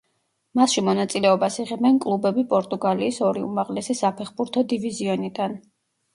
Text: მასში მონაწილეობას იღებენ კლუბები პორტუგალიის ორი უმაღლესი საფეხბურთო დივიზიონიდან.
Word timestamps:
მასში 0.59 0.81
მონაწილეობას 0.85 1.57
იღებენ 1.63 1.99
კლუბები 2.05 2.45
პორტუგალიის 2.55 3.21
ორი 3.29 3.45
უმაღლესი 3.51 3.99
საფეხბურთო 4.01 4.67
დივიზიონიდან. 4.75 5.57